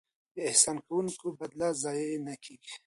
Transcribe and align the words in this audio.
د 0.35 0.37
احسان 0.49 0.77
کوونکو 0.87 1.27
بدله 1.39 1.67
ضایع 1.83 2.13
نه 2.27 2.35
کیږي. 2.43 2.73